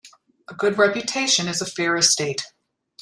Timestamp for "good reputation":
0.55-1.47